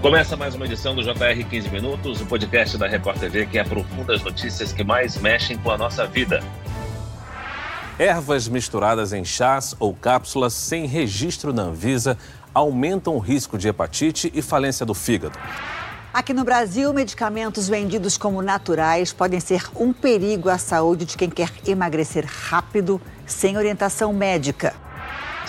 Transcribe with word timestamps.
Começa 0.00 0.34
mais 0.34 0.54
uma 0.54 0.64
edição 0.64 0.94
do 0.94 1.02
JR 1.02 1.44
15 1.46 1.68
Minutos, 1.68 2.22
o 2.22 2.26
podcast 2.26 2.78
da 2.78 2.88
Record 2.88 3.18
TV 3.18 3.44
que 3.44 3.58
aprofunda 3.58 4.14
as 4.14 4.22
notícias 4.22 4.72
que 4.72 4.82
mais 4.82 5.18
mexem 5.18 5.58
com 5.58 5.70
a 5.70 5.76
nossa 5.76 6.06
vida. 6.06 6.42
Ervas 7.98 8.48
misturadas 8.48 9.12
em 9.12 9.26
chás 9.26 9.76
ou 9.78 9.92
cápsulas 9.92 10.54
sem 10.54 10.86
registro 10.86 11.52
na 11.52 11.64
Anvisa 11.64 12.16
aumentam 12.54 13.14
o 13.14 13.18
risco 13.18 13.58
de 13.58 13.68
hepatite 13.68 14.32
e 14.34 14.40
falência 14.40 14.86
do 14.86 14.94
fígado. 14.94 15.38
Aqui 16.14 16.32
no 16.32 16.44
Brasil, 16.44 16.94
medicamentos 16.94 17.68
vendidos 17.68 18.16
como 18.16 18.40
naturais 18.40 19.12
podem 19.12 19.38
ser 19.38 19.68
um 19.76 19.92
perigo 19.92 20.48
à 20.48 20.56
saúde 20.56 21.04
de 21.04 21.14
quem 21.14 21.28
quer 21.28 21.50
emagrecer 21.66 22.24
rápido, 22.24 22.98
sem 23.26 23.58
orientação 23.58 24.14
médica. 24.14 24.74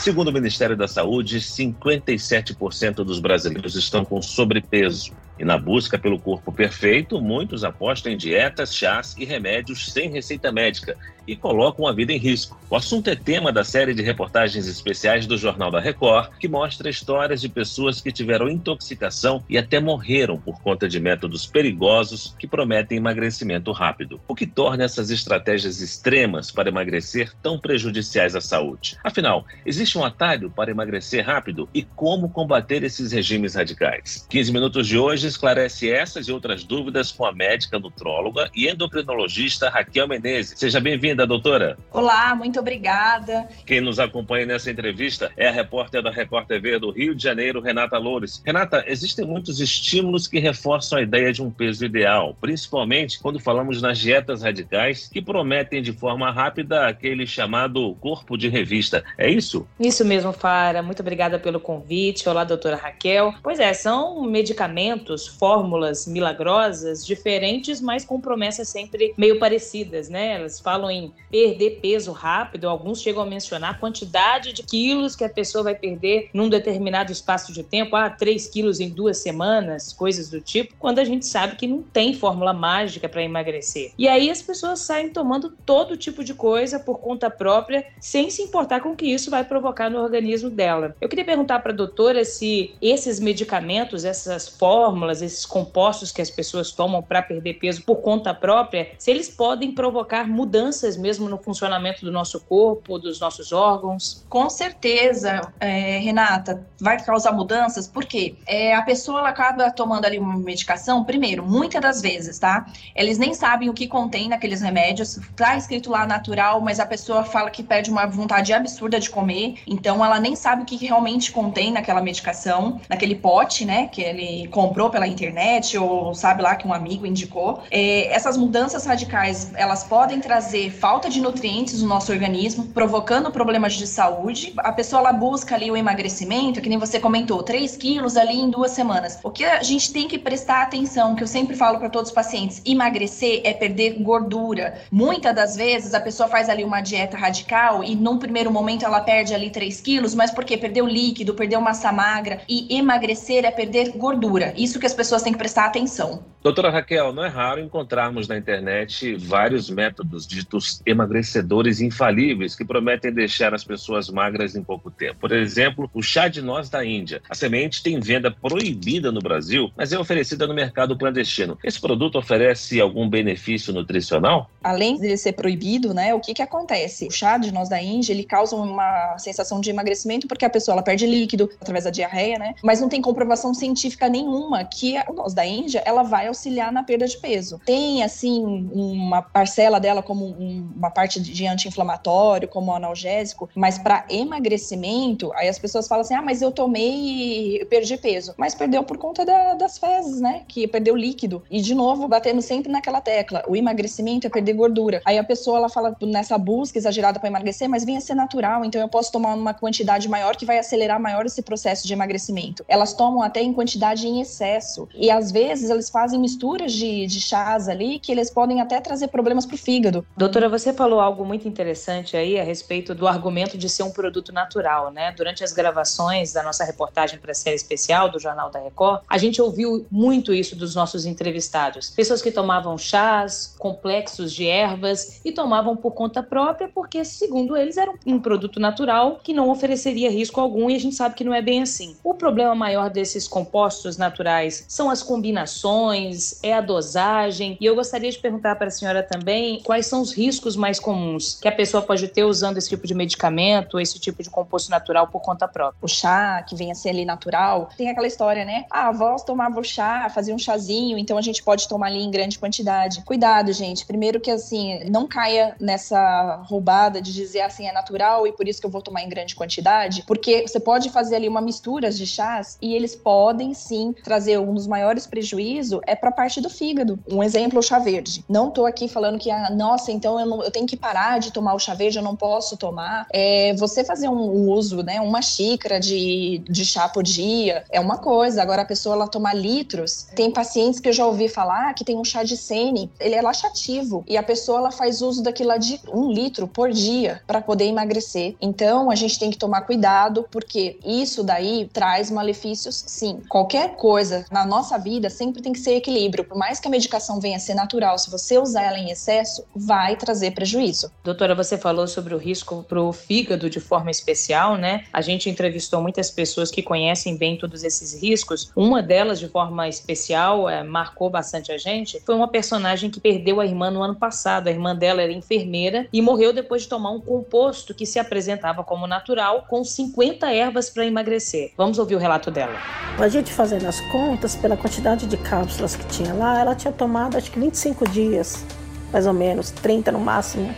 Segundo 0.01 0.29
o 0.29 0.33
Ministério 0.33 0.75
da 0.75 0.87
Saúde, 0.87 1.37
57% 1.37 3.03
dos 3.03 3.19
brasileiros 3.19 3.75
estão 3.75 4.03
com 4.03 4.19
sobrepeso. 4.19 5.11
E 5.41 5.43
na 5.43 5.57
busca 5.57 5.97
pelo 5.97 6.19
corpo 6.19 6.51
perfeito, 6.51 7.19
muitos 7.19 7.63
apostam 7.63 8.11
em 8.11 8.15
dietas, 8.15 8.75
chás 8.75 9.15
e 9.17 9.25
remédios 9.25 9.91
sem 9.91 10.07
receita 10.07 10.51
médica 10.51 10.95
e 11.27 11.35
colocam 11.35 11.87
a 11.87 11.91
vida 11.91 12.13
em 12.13 12.17
risco. 12.17 12.59
O 12.69 12.75
assunto 12.75 13.09
é 13.09 13.15
tema 13.15 13.51
da 13.51 13.63
série 13.63 13.93
de 13.93 14.01
reportagens 14.01 14.67
especiais 14.67 15.25
do 15.25 15.37
Jornal 15.37 15.71
da 15.71 15.79
Record, 15.79 16.31
que 16.39 16.47
mostra 16.47 16.89
histórias 16.89 17.41
de 17.41 17.49
pessoas 17.49 17.99
que 17.99 18.11
tiveram 18.11 18.49
intoxicação 18.49 19.43
e 19.49 19.57
até 19.57 19.79
morreram 19.79 20.37
por 20.37 20.61
conta 20.61 20.87
de 20.87 20.99
métodos 20.99 21.45
perigosos 21.45 22.35
que 22.39 22.47
prometem 22.47 22.97
emagrecimento 22.97 23.71
rápido. 23.71 24.21
O 24.27 24.35
que 24.35 24.45
torna 24.45 24.83
essas 24.83 25.09
estratégias 25.09 25.81
extremas 25.81 26.51
para 26.51 26.69
emagrecer 26.69 27.33
tão 27.41 27.59
prejudiciais 27.59 28.35
à 28.35 28.41
saúde? 28.41 28.97
Afinal, 29.03 29.45
existe 29.65 29.97
um 29.97 30.05
atalho 30.05 30.49
para 30.49 30.71
emagrecer 30.71 31.25
rápido 31.25 31.67
e 31.73 31.83
como 31.83 32.29
combater 32.29 32.83
esses 32.83 33.11
regimes 33.11 33.55
radicais? 33.55 34.25
15 34.29 34.53
minutos 34.53 34.87
de 34.87 34.97
hoje 34.97 35.30
esclarece 35.31 35.89
essas 35.89 36.27
e 36.27 36.31
outras 36.31 36.63
dúvidas 36.63 37.11
com 37.11 37.25
a 37.25 37.33
médica 37.33 37.79
nutróloga 37.79 38.49
e 38.55 38.67
endocrinologista 38.67 39.69
Raquel 39.69 40.07
Menezes. 40.07 40.57
Seja 40.57 40.79
bem-vinda, 40.79 41.25
doutora. 41.25 41.77
Olá, 41.91 42.35
muito 42.35 42.59
obrigada. 42.59 43.47
Quem 43.65 43.81
nos 43.81 43.99
acompanha 43.99 44.45
nessa 44.45 44.69
entrevista 44.69 45.31
é 45.35 45.47
a 45.47 45.51
repórter 45.51 46.03
da 46.03 46.11
Record 46.11 46.47
TV 46.47 46.79
do 46.79 46.91
Rio 46.91 47.15
de 47.15 47.23
Janeiro, 47.23 47.61
Renata 47.61 47.97
Loures. 47.97 48.41
Renata, 48.45 48.83
existem 48.87 49.25
muitos 49.25 49.59
estímulos 49.59 50.27
que 50.27 50.39
reforçam 50.39 50.99
a 50.99 51.01
ideia 51.01 51.33
de 51.33 51.41
um 51.41 51.49
peso 51.49 51.85
ideal, 51.85 52.35
principalmente 52.39 53.19
quando 53.19 53.39
falamos 53.39 53.81
nas 53.81 53.97
dietas 53.97 54.41
radicais 54.41 55.07
que 55.07 55.21
prometem 55.21 55.81
de 55.81 55.93
forma 55.93 56.31
rápida 56.31 56.87
aquele 56.87 57.25
chamado 57.25 57.95
corpo 57.95 58.37
de 58.37 58.49
revista. 58.49 59.03
É 59.17 59.29
isso? 59.29 59.67
Isso 59.79 60.05
mesmo, 60.05 60.31
Fara. 60.33 60.81
Muito 60.81 61.01
obrigada 61.01 61.39
pelo 61.39 61.59
convite. 61.59 62.27
Olá, 62.27 62.43
doutora 62.43 62.75
Raquel. 62.75 63.33
Pois 63.41 63.59
é, 63.59 63.73
são 63.73 64.23
medicamentos 64.23 65.20
fórmulas 65.27 66.07
milagrosas 66.07 67.05
diferentes, 67.05 67.81
mas 67.81 68.05
com 68.05 68.19
promessas 68.19 68.69
sempre 68.69 69.13
meio 69.17 69.39
parecidas, 69.39 70.09
né? 70.09 70.35
Elas 70.35 70.59
falam 70.59 70.89
em 70.89 71.13
perder 71.29 71.79
peso 71.81 72.11
rápido, 72.11 72.67
alguns 72.67 73.01
chegam 73.01 73.23
a 73.23 73.25
mencionar 73.25 73.71
a 73.71 73.77
quantidade 73.77 74.53
de 74.53 74.63
quilos 74.63 75.15
que 75.15 75.23
a 75.23 75.29
pessoa 75.29 75.63
vai 75.63 75.75
perder 75.75 76.29
num 76.33 76.49
determinado 76.49 77.11
espaço 77.11 77.53
de 77.53 77.63
tempo, 77.63 77.95
ah, 77.95 78.09
3 78.09 78.47
quilos 78.47 78.79
em 78.79 78.89
duas 78.89 79.17
semanas, 79.17 79.93
coisas 79.93 80.29
do 80.29 80.41
tipo, 80.41 80.75
quando 80.79 80.99
a 80.99 81.03
gente 81.03 81.25
sabe 81.25 81.55
que 81.55 81.67
não 81.67 81.81
tem 81.81 82.13
fórmula 82.13 82.53
mágica 82.53 83.07
para 83.07 83.23
emagrecer. 83.23 83.91
E 83.97 84.07
aí 84.07 84.29
as 84.29 84.41
pessoas 84.41 84.79
saem 84.79 85.09
tomando 85.09 85.53
todo 85.65 85.97
tipo 85.97 86.23
de 86.23 86.33
coisa 86.33 86.79
por 86.79 86.99
conta 86.99 87.29
própria, 87.29 87.85
sem 87.99 88.29
se 88.29 88.41
importar 88.41 88.81
com 88.81 88.91
o 88.91 88.95
que 88.95 89.05
isso 89.05 89.31
vai 89.31 89.43
provocar 89.43 89.89
no 89.89 90.01
organismo 90.01 90.49
dela. 90.49 90.95
Eu 90.99 91.09
queria 91.09 91.25
perguntar 91.25 91.59
para 91.59 91.71
a 91.71 91.75
doutora 91.75 92.23
se 92.25 92.73
esses 92.81 93.19
medicamentos, 93.19 94.05
essas 94.05 94.47
fórmulas, 94.47 95.00
fórmulas, 95.01 95.21
esses 95.21 95.45
compostos 95.45 96.11
que 96.11 96.21
as 96.21 96.29
pessoas 96.29 96.71
tomam 96.71 97.01
para 97.01 97.21
perder 97.21 97.55
peso 97.55 97.81
por 97.83 97.97
conta 97.97 98.33
própria, 98.33 98.91
se 98.97 99.09
eles 99.09 99.29
podem 99.29 99.71
provocar 99.71 100.27
mudanças 100.27 100.95
mesmo 100.95 101.27
no 101.27 101.37
funcionamento 101.37 102.05
do 102.05 102.11
nosso 102.11 102.39
corpo, 102.41 102.99
dos 102.99 103.19
nossos 103.19 103.51
órgãos? 103.51 104.23
Com 104.29 104.49
certeza, 104.49 105.41
é, 105.59 105.97
Renata, 105.97 106.65
vai 106.79 107.03
causar 107.03 107.31
mudanças, 107.31 107.87
porque 107.87 108.35
é, 108.45 108.75
a 108.75 108.81
pessoa 108.83 109.27
acaba 109.27 109.71
tomando 109.71 110.05
ali 110.05 110.19
uma 110.19 110.37
medicação, 110.37 111.03
primeiro, 111.03 111.43
muitas 111.43 111.81
das 111.81 112.01
vezes, 112.01 112.37
tá? 112.37 112.65
Eles 112.95 113.17
nem 113.17 113.33
sabem 113.33 113.69
o 113.69 113.73
que 113.73 113.87
contém 113.87 114.29
naqueles 114.29 114.61
remédios, 114.61 115.19
tá 115.35 115.57
escrito 115.57 115.89
lá 115.89 116.05
natural, 116.05 116.61
mas 116.61 116.79
a 116.79 116.85
pessoa 116.85 117.23
fala 117.23 117.49
que 117.49 117.63
perde 117.63 117.89
uma 117.89 118.05
vontade 118.05 118.53
absurda 118.53 118.99
de 118.99 119.09
comer, 119.09 119.55
então 119.65 120.05
ela 120.05 120.19
nem 120.19 120.35
sabe 120.35 120.61
o 120.61 120.65
que 120.65 120.75
realmente 120.75 121.31
contém 121.31 121.71
naquela 121.71 122.01
medicação, 122.01 122.79
naquele 122.87 123.15
pote, 123.15 123.65
né, 123.65 123.87
que 123.87 124.01
ele 124.01 124.47
comprou 124.49 124.90
pela 124.91 125.07
internet 125.07 125.77
ou 125.77 126.13
sabe 126.13 126.41
lá 126.43 126.55
que 126.55 126.67
um 126.67 126.73
amigo 126.73 127.05
indicou. 127.05 127.63
É, 127.71 128.13
essas 128.13 128.37
mudanças 128.37 128.85
radicais, 128.85 129.51
elas 129.55 129.83
podem 129.83 130.19
trazer 130.19 130.69
falta 130.71 131.09
de 131.09 131.21
nutrientes 131.21 131.81
no 131.81 131.87
nosso 131.87 132.11
organismo, 132.11 132.67
provocando 132.67 133.31
problemas 133.31 133.73
de 133.73 133.87
saúde. 133.87 134.53
A 134.57 134.71
pessoa 134.71 134.99
ela 134.99 135.13
busca 135.13 135.55
ali 135.55 135.71
o 135.71 135.77
emagrecimento, 135.77 136.61
que 136.61 136.69
nem 136.69 136.77
você 136.77 136.99
comentou, 136.99 137.41
3 137.41 137.75
quilos 137.77 138.17
ali 138.17 138.39
em 138.39 138.49
duas 138.49 138.71
semanas. 138.71 139.19
O 139.23 139.31
que 139.31 139.43
a 139.43 139.63
gente 139.63 139.91
tem 139.91 140.07
que 140.07 140.19
prestar 140.19 140.61
atenção, 140.63 141.15
que 141.15 141.23
eu 141.23 141.27
sempre 141.27 141.55
falo 141.55 141.79
para 141.79 141.89
todos 141.89 142.09
os 142.09 142.15
pacientes, 142.15 142.61
emagrecer 142.65 143.41
é 143.43 143.53
perder 143.53 144.01
gordura. 144.01 144.79
Muitas 144.91 145.33
das 145.33 145.55
vezes 145.55 145.93
a 145.93 145.99
pessoa 145.99 146.27
faz 146.27 146.49
ali 146.49 146.63
uma 146.63 146.81
dieta 146.81 147.17
radical 147.17 147.83
e 147.83 147.95
num 147.95 148.17
primeiro 148.17 148.51
momento 148.51 148.85
ela 148.85 149.01
perde 149.01 149.33
ali 149.33 149.49
3 149.49 149.79
quilos, 149.81 150.13
mas 150.13 150.31
porque 150.31 150.57
perdeu 150.57 150.85
líquido, 150.85 151.33
perdeu 151.33 151.61
massa 151.61 151.91
magra 151.91 152.41
e 152.47 152.75
emagrecer 152.75 153.45
é 153.45 153.51
perder 153.51 153.91
gordura. 153.91 154.53
Isso 154.57 154.79
que 154.81 154.85
as 154.87 154.93
pessoas 154.93 155.21
têm 155.21 155.31
que 155.31 155.39
prestar 155.39 155.65
atenção. 155.65 156.25
Doutora 156.43 156.71
Raquel, 156.71 157.13
não 157.13 157.23
é 157.23 157.29
raro 157.29 157.61
encontrarmos 157.61 158.27
na 158.27 158.35
internet 158.35 159.15
vários 159.15 159.69
métodos 159.69 160.25
ditos 160.25 160.81
emagrecedores 160.85 161.79
infalíveis 161.79 162.55
que 162.55 162.65
prometem 162.65 163.13
deixar 163.13 163.53
as 163.53 163.63
pessoas 163.63 164.09
magras 164.09 164.55
em 164.55 164.63
pouco 164.63 164.89
tempo. 164.89 165.19
Por 165.21 165.31
exemplo, 165.31 165.89
o 165.93 166.01
chá 166.01 166.27
de 166.27 166.41
noz 166.41 166.67
da 166.67 166.83
Índia. 166.83 167.21
A 167.29 167.35
semente 167.35 167.83
tem 167.83 167.99
venda 167.99 168.31
proibida 168.31 169.11
no 169.11 169.21
Brasil, 169.21 169.71
mas 169.77 169.93
é 169.93 169.99
oferecida 169.99 170.47
no 170.47 170.53
mercado 170.53 170.97
clandestino. 170.97 171.57
Esse 171.63 171.79
produto 171.79 172.17
oferece 172.17 172.81
algum 172.81 173.07
benefício 173.07 173.71
nutricional? 173.71 174.49
Além 174.63 174.97
de 174.97 175.15
ser 175.17 175.33
proibido, 175.33 175.93
né, 175.93 176.13
o 176.13 176.19
que 176.19 176.33
que 176.33 176.41
acontece? 176.41 177.07
O 177.07 177.11
chá 177.11 177.37
de 177.37 177.53
noz 177.53 177.69
da 177.69 177.81
Índia, 177.81 178.13
ele 178.13 178.23
causa 178.23 178.55
uma 178.55 179.15
sensação 179.19 179.61
de 179.61 179.69
emagrecimento 179.69 180.27
porque 180.27 180.43
a 180.45 180.49
pessoa 180.49 180.73
ela 180.73 180.83
perde 180.83 181.05
líquido 181.05 181.49
através 181.61 181.83
da 181.83 181.91
diarreia, 181.91 182.39
né? 182.39 182.55
Mas 182.63 182.81
não 182.81 182.89
tem 182.89 183.01
comprovação 183.01 183.53
científica 183.53 184.09
nenhuma 184.09 184.65
que 184.71 184.97
a 184.97 185.05
noz 185.13 185.33
da 185.33 185.45
Índia, 185.45 185.83
ela 185.85 186.03
vai 186.03 186.27
auxiliar 186.27 186.71
na 186.71 186.83
perda 186.83 187.07
de 187.07 187.17
peso. 187.17 187.59
Tem, 187.65 188.03
assim, 188.03 188.43
uma 188.73 189.21
parcela 189.21 189.79
dela 189.79 190.01
como 190.01 190.25
um, 190.25 190.71
uma 190.75 190.89
parte 190.89 191.19
de 191.19 191.45
anti-inflamatório, 191.45 192.47
como 192.47 192.73
analgésico, 192.73 193.49
mas 193.55 193.77
para 193.77 194.05
emagrecimento, 194.09 195.31
aí 195.35 195.47
as 195.47 195.59
pessoas 195.59 195.87
falam 195.87 196.01
assim: 196.01 196.13
ah, 196.13 196.21
mas 196.21 196.41
eu 196.41 196.51
tomei 196.51 197.61
e 197.61 197.65
perdi 197.65 197.97
peso. 197.97 198.33
Mas 198.37 198.55
perdeu 198.55 198.83
por 198.83 198.97
conta 198.97 199.25
da, 199.25 199.53
das 199.55 199.77
fezes, 199.77 200.21
né? 200.21 200.43
Que 200.47 200.67
perdeu 200.67 200.95
líquido. 200.95 201.43
E, 201.49 201.61
de 201.61 201.75
novo, 201.75 202.07
batendo 202.07 202.41
sempre 202.41 202.71
naquela 202.71 203.01
tecla: 203.01 203.43
o 203.47 203.55
emagrecimento 203.55 204.27
é 204.27 204.29
perder 204.29 204.53
gordura. 204.53 205.01
Aí 205.05 205.17
a 205.17 205.23
pessoa, 205.23 205.57
ela 205.57 205.69
fala 205.69 205.95
nessa 206.01 206.37
busca 206.37 206.77
exagerada 206.77 207.19
para 207.19 207.29
emagrecer, 207.29 207.69
mas 207.69 207.83
venha 207.83 207.99
ser 207.99 208.15
natural, 208.15 208.63
então 208.63 208.79
eu 208.79 208.87
posso 208.87 209.11
tomar 209.11 209.33
uma 209.33 209.53
quantidade 209.53 210.07
maior 210.07 210.35
que 210.35 210.45
vai 210.45 210.59
acelerar 210.59 210.99
maior 210.99 211.25
esse 211.25 211.41
processo 211.41 211.87
de 211.87 211.93
emagrecimento. 211.93 212.63
Elas 212.67 212.93
tomam 212.93 213.21
até 213.21 213.41
em 213.41 213.53
quantidade 213.53 214.07
em 214.07 214.21
excesso. 214.21 214.60
E 214.93 215.09
às 215.09 215.31
vezes 215.31 215.69
eles 215.69 215.89
fazem 215.89 216.19
misturas 216.19 216.71
de, 216.73 217.05
de 217.05 217.21
chás 217.21 217.67
ali 217.67 217.99
que 217.99 218.11
eles 218.11 218.29
podem 218.29 218.61
até 218.61 218.79
trazer 218.79 219.07
problemas 219.07 219.45
para 219.45 219.55
o 219.55 219.57
fígado. 219.57 220.05
Doutora, 220.15 220.49
você 220.49 220.73
falou 220.73 220.99
algo 220.99 221.25
muito 221.25 221.47
interessante 221.47 222.15
aí 222.15 222.39
a 222.39 222.43
respeito 222.43 222.93
do 222.93 223.07
argumento 223.07 223.57
de 223.57 223.69
ser 223.69 223.83
um 223.83 223.91
produto 223.91 224.31
natural, 224.31 224.91
né? 224.91 225.13
Durante 225.15 225.43
as 225.43 225.51
gravações 225.51 226.33
da 226.33 226.43
nossa 226.43 226.63
reportagem 226.63 227.19
para 227.19 227.31
a 227.31 227.35
série 227.35 227.55
especial 227.55 228.09
do 228.09 228.19
Jornal 228.19 228.49
da 228.49 228.59
Record, 228.59 229.01
a 229.07 229.17
gente 229.17 229.41
ouviu 229.41 229.85
muito 229.91 230.33
isso 230.33 230.55
dos 230.55 230.75
nossos 230.75 231.05
entrevistados. 231.05 231.89
Pessoas 231.89 232.21
que 232.21 232.31
tomavam 232.31 232.77
chás, 232.77 233.55
complexos 233.57 234.33
de 234.33 234.47
ervas 234.47 235.21
e 235.23 235.31
tomavam 235.31 235.75
por 235.75 235.91
conta 235.91 236.23
própria 236.23 236.69
porque, 236.73 237.03
segundo 237.03 237.55
eles, 237.55 237.77
era 237.77 237.93
um 238.05 238.19
produto 238.19 238.59
natural 238.59 239.19
que 239.23 239.33
não 239.33 239.49
ofereceria 239.49 240.09
risco 240.09 240.39
algum 240.39 240.69
e 240.69 240.75
a 240.75 240.79
gente 240.79 240.95
sabe 240.95 241.15
que 241.15 241.23
não 241.23 241.33
é 241.33 241.41
bem 241.41 241.61
assim. 241.61 241.95
O 242.03 242.13
problema 242.13 242.55
maior 242.55 242.89
desses 242.89 243.27
compostos 243.27 243.97
naturais 243.97 244.50
são 244.67 244.89
as 244.89 245.01
combinações, 245.03 246.39
é 246.43 246.53
a 246.53 246.61
dosagem. 246.61 247.57
E 247.59 247.65
eu 247.65 247.75
gostaria 247.75 248.11
de 248.11 248.17
perguntar 248.17 248.55
para 248.55 248.67
a 248.67 248.71
senhora 248.71 249.03
também 249.03 249.61
quais 249.63 249.85
são 249.85 250.01
os 250.01 250.13
riscos 250.13 250.55
mais 250.55 250.79
comuns 250.79 251.37
que 251.41 251.47
a 251.47 251.51
pessoa 251.51 251.81
pode 251.81 252.07
ter 252.07 252.23
usando 252.23 252.57
esse 252.57 252.69
tipo 252.69 252.85
de 252.85 252.93
medicamento, 252.93 253.79
esse 253.79 253.99
tipo 253.99 254.21
de 254.21 254.29
composto 254.29 254.69
natural 254.69 255.07
por 255.07 255.21
conta 255.21 255.47
própria. 255.47 255.77
O 255.81 255.87
chá, 255.87 256.43
que 256.43 256.55
vem 256.55 256.71
a 256.71 256.75
ser 256.75 256.89
ali 256.89 257.05
natural, 257.05 257.69
tem 257.77 257.89
aquela 257.89 258.07
história, 258.07 258.45
né? 258.45 258.65
Ah, 258.69 258.81
a 258.81 258.87
avó 258.89 259.15
tomava 259.17 259.59
o 259.59 259.63
chá, 259.63 260.09
fazia 260.09 260.33
um 260.33 260.39
chazinho, 260.39 260.97
então 260.97 261.17
a 261.17 261.21
gente 261.21 261.43
pode 261.43 261.67
tomar 261.67 261.87
ali 261.87 262.01
em 262.01 262.11
grande 262.11 262.39
quantidade. 262.39 263.01
Cuidado, 263.03 263.53
gente. 263.53 263.85
Primeiro 263.85 264.19
que 264.19 264.31
assim, 264.31 264.83
não 264.89 265.07
caia 265.07 265.55
nessa 265.59 266.41
roubada 266.47 267.01
de 267.01 267.13
dizer 267.13 267.41
assim 267.41 267.67
é 267.67 267.71
natural 267.71 268.25
e 268.25 268.31
por 268.31 268.47
isso 268.47 268.59
que 268.59 268.65
eu 268.65 268.71
vou 268.71 268.81
tomar 268.81 269.03
em 269.03 269.09
grande 269.09 269.35
quantidade, 269.35 270.03
porque 270.07 270.47
você 270.47 270.59
pode 270.59 270.89
fazer 270.89 271.15
ali 271.15 271.27
uma 271.27 271.41
mistura 271.41 271.91
de 271.91 272.05
chás 272.05 272.57
e 272.61 272.73
eles 272.73 272.95
podem 272.95 273.53
sim 273.53 273.93
trazer 274.03 274.37
um 274.41 274.53
dos 274.53 274.67
maiores 274.67 275.05
prejuízos 275.07 275.79
é 275.85 275.95
para 275.95 276.09
a 276.09 276.11
parte 276.11 276.41
do 276.41 276.49
fígado. 276.49 276.99
Um 277.09 277.23
exemplo, 277.23 277.59
o 277.59 277.63
chá 277.63 277.79
verde. 277.79 278.23
Não 278.27 278.49
estou 278.49 278.65
aqui 278.65 278.87
falando 278.87 279.19
que, 279.19 279.29
ah, 279.29 279.49
nossa, 279.49 279.91
então 279.91 280.19
eu, 280.19 280.25
não, 280.25 280.43
eu, 280.43 280.51
tenho 280.51 280.65
que 280.65 280.77
parar 280.77 281.19
de 281.19 281.31
tomar 281.31 281.53
o 281.53 281.59
chá 281.59 281.73
verde, 281.73 281.97
eu 281.97 282.03
não 282.03 282.15
posso 282.15 282.57
tomar. 282.57 283.07
É, 283.11 283.53
você 283.55 283.83
fazer 283.83 284.09
um, 284.09 284.49
uso, 284.49 284.83
né, 284.83 284.99
uma 284.99 285.21
xícara 285.21 285.79
de, 285.79 286.41
de 286.49 286.65
chá 286.65 286.89
por 286.89 287.03
dia 287.03 287.63
é 287.69 287.79
uma 287.79 287.97
coisa. 287.97 288.41
Agora, 288.41 288.63
a 288.63 288.65
pessoa 288.65 288.95
ela 288.95 289.07
tomar 289.07 289.33
litros, 289.33 290.07
tem 290.15 290.31
pacientes 290.31 290.79
que 290.79 290.89
eu 290.89 290.93
já 290.93 291.05
ouvi 291.05 291.27
falar 291.27 291.73
que 291.73 291.83
tem 291.83 291.97
um 291.97 292.03
chá 292.03 292.23
de 292.23 292.35
sene, 292.35 292.91
ele 292.99 293.15
é 293.15 293.21
laxativo, 293.21 294.03
e 294.07 294.17
a 294.17 294.23
pessoa 294.23 294.59
ela 294.59 294.71
faz 294.71 295.01
uso 295.01 295.23
daquilo 295.23 295.51
de 295.59 295.79
um 295.91 296.11
litro 296.11 296.47
por 296.47 296.71
dia 296.71 297.21
para 297.27 297.41
poder 297.41 297.65
emagrecer. 297.65 298.35
Então, 298.41 298.89
a 298.89 298.95
gente 298.95 299.19
tem 299.19 299.29
que 299.29 299.37
tomar 299.37 299.61
cuidado, 299.61 300.25
porque 300.31 300.79
isso 300.85 301.23
daí 301.23 301.69
traz 301.73 302.09
malefícios, 302.09 302.83
sim. 302.87 303.19
Qualquer 303.27 303.75
coisa 303.75 304.25
na 304.31 304.45
nossa 304.45 304.77
vida 304.77 305.09
sempre 305.09 305.41
tem 305.41 305.51
que 305.51 305.59
ser 305.59 305.75
equilíbrio. 305.75 306.23
Por 306.23 306.37
mais 306.37 306.59
que 306.59 306.67
a 306.67 306.71
medicação 306.71 307.19
venha 307.19 307.37
a 307.37 307.39
ser 307.39 307.53
natural, 307.53 307.97
se 307.97 308.09
você 308.09 308.37
usar 308.37 308.63
ela 308.63 308.79
em 308.79 308.89
excesso, 308.89 309.43
vai 309.55 309.95
trazer 309.95 310.31
prejuízo. 310.31 310.91
Doutora, 311.03 311.35
você 311.35 311.57
falou 311.57 311.87
sobre 311.87 312.15
o 312.15 312.17
risco 312.17 312.63
para 312.67 312.81
o 312.81 312.93
fígado 312.93 313.49
de 313.49 313.59
forma 313.59 313.91
especial, 313.91 314.55
né? 314.57 314.85
A 314.93 315.01
gente 315.01 315.29
entrevistou 315.29 315.81
muitas 315.81 316.09
pessoas 316.09 316.49
que 316.49 316.61
conhecem 316.61 317.17
bem 317.17 317.37
todos 317.37 317.63
esses 317.63 318.01
riscos. 318.01 318.51
Uma 318.55 318.81
delas, 318.81 319.19
de 319.19 319.27
forma 319.27 319.67
especial, 319.67 320.49
é, 320.49 320.63
marcou 320.63 321.09
bastante 321.09 321.51
a 321.51 321.57
gente, 321.57 322.01
foi 322.05 322.15
uma 322.15 322.27
personagem 322.27 322.89
que 322.89 322.99
perdeu 322.99 323.39
a 323.39 323.45
irmã 323.45 323.69
no 323.69 323.81
ano 323.81 323.95
passado. 323.95 324.47
A 324.47 324.51
irmã 324.51 324.75
dela 324.75 325.01
era 325.01 325.11
enfermeira 325.11 325.87
e 325.91 326.01
morreu 326.01 326.31
depois 326.31 326.63
de 326.63 326.69
tomar 326.69 326.91
um 326.91 327.01
composto 327.01 327.73
que 327.73 327.85
se 327.85 327.99
apresentava 327.99 328.63
como 328.63 328.87
natural, 328.87 329.45
com 329.49 329.63
50 329.63 330.31
ervas 330.31 330.69
para 330.69 330.85
emagrecer. 330.85 331.51
Vamos 331.57 331.77
ouvir 331.77 331.95
o 331.95 331.99
relato 331.99 332.31
dela. 332.31 332.55
A 332.97 333.07
gente 333.07 333.31
fazendo 333.31 333.65
as 333.65 333.79
contas, 333.91 334.20
pela 334.35 334.55
quantidade 334.55 335.05
de 335.07 335.17
cápsulas 335.17 335.75
que 335.75 335.85
tinha 335.87 336.13
lá, 336.13 336.39
ela 336.39 336.55
tinha 336.55 336.71
tomado 336.71 337.17
acho 337.17 337.31
que 337.31 337.39
25 337.39 337.89
dias, 337.89 338.45
mais 338.91 339.07
ou 339.07 339.13
menos, 339.13 339.51
30 339.51 339.91
no 339.91 339.99
máximo. 339.99 340.53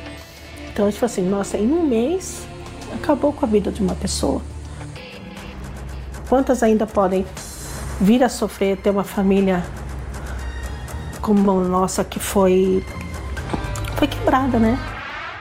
Então 0.72 0.92
falou 0.92 1.06
assim: 1.06 1.24
nossa, 1.24 1.58
em 1.58 1.72
um 1.72 1.86
mês 1.86 2.44
acabou 2.94 3.32
com 3.34 3.46
a 3.46 3.50
vida 3.50 3.72
de 3.72 3.82
uma 3.82 3.96
pessoa. 3.96 4.42
Quantas 6.28 6.64
ainda 6.64 6.86
podem 6.86 7.26
vir 8.00 8.24
a 8.24 8.30
sofrer, 8.30 8.78
ter 8.78 8.90
uma 8.90 9.04
família 9.04 9.64
como 11.22 11.52
a 11.52 11.64
nossa 11.64 12.04
que 12.04 12.20
foi, 12.20 12.86
foi 13.96 14.08
quebrada, 14.08 14.60
né? 14.60 14.78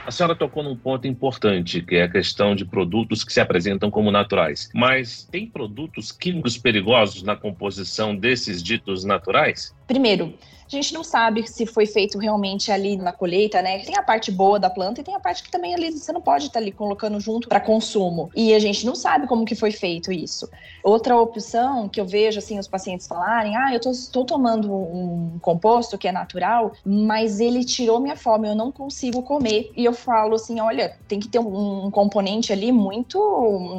A 0.05 0.11
senhora 0.11 0.35
tocou 0.35 0.61
num 0.61 0.75
ponto 0.75 1.07
importante, 1.07 1.81
que 1.81 1.95
é 1.95 2.03
a 2.03 2.09
questão 2.09 2.55
de 2.55 2.65
produtos 2.65 3.23
que 3.23 3.31
se 3.31 3.39
apresentam 3.39 3.89
como 3.89 4.11
naturais. 4.11 4.69
Mas 4.73 5.23
tem 5.31 5.47
produtos 5.47 6.11
químicos 6.11 6.57
perigosos 6.57 7.23
na 7.23 7.37
composição 7.37 8.13
desses 8.13 8.61
ditos 8.61 9.05
naturais? 9.05 9.73
Primeiro, 9.93 10.33
a 10.67 10.75
gente 10.75 10.91
não 10.91 11.03
sabe 11.03 11.47
se 11.47 11.67
foi 11.67 11.85
feito 11.85 12.17
realmente 12.17 12.71
ali 12.71 12.97
na 12.97 13.11
colheita, 13.11 13.61
né? 13.61 13.79
Tem 13.79 13.95
a 13.95 14.01
parte 14.01 14.31
boa 14.31 14.59
da 14.59 14.71
planta 14.71 15.01
e 15.01 15.03
tem 15.03 15.13
a 15.13 15.19
parte 15.19 15.43
que 15.43 15.51
também 15.51 15.75
ali 15.75 15.91
você 15.91 16.11
não 16.11 16.21
pode 16.21 16.45
estar 16.45 16.53
tá 16.53 16.59
ali 16.59 16.71
colocando 16.71 17.19
junto 17.19 17.47
para 17.47 17.59
consumo. 17.59 18.31
E 18.35 18.53
a 18.55 18.59
gente 18.59 18.83
não 18.85 18.95
sabe 18.95 19.27
como 19.27 19.45
que 19.45 19.55
foi 19.55 19.71
feito 19.71 20.11
isso. 20.11 20.49
Outra 20.83 21.15
opção 21.15 21.87
que 21.87 22.01
eu 22.01 22.05
vejo 22.05 22.39
assim 22.39 22.57
os 22.57 22.67
pacientes 22.67 23.07
falarem: 23.07 23.55
"Ah, 23.55 23.71
eu 23.71 23.91
estou 23.91 24.25
tomando 24.25 24.73
um 24.73 25.37
composto 25.41 25.97
que 25.97 26.07
é 26.07 26.11
natural, 26.11 26.71
mas 26.83 27.39
ele 27.39 27.63
tirou 27.63 27.99
minha 27.99 28.15
fome, 28.15 28.47
eu 28.47 28.55
não 28.55 28.71
consigo 28.71 29.21
comer". 29.21 29.71
E 29.77 29.85
eu 29.85 29.93
falo 29.93 30.35
assim: 30.35 30.59
"Olha, 30.59 30.97
tem 31.07 31.19
que 31.19 31.27
ter 31.27 31.39
um, 31.39 31.85
um 31.85 31.91
componente 31.91 32.51
ali 32.51 32.71
muito 32.71 33.19